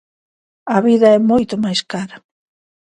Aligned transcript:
A 0.75 0.77
vida 0.87 1.07
é 1.17 1.19
moito 1.31 1.55
máis 1.63 1.81
cara. 1.91 2.15